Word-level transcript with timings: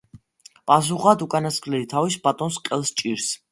პასუხად 0.71 1.21
უკანასკნელი 1.27 1.91
თავის 1.93 2.19
ბატონს 2.27 2.61
ყელს 2.71 2.97
ჭრის. 3.03 3.33